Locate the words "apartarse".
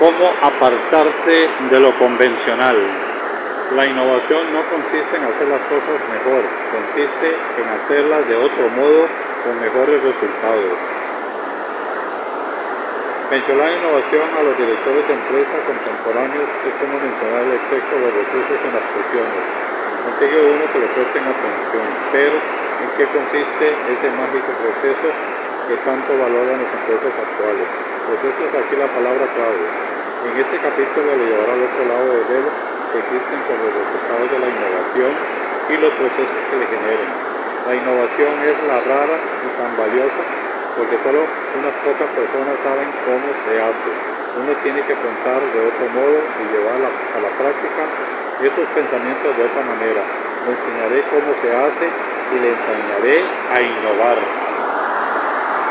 0.40-1.44